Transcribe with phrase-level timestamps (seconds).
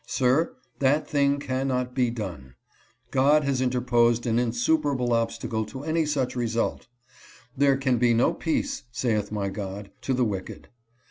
[0.07, 2.55] Sir, that thing cannot be done.
[3.11, 6.87] God has interposed an insuperable obstacle to any such result.'
[7.55, 10.69] There can be no peace, saith my God, to the wicked.'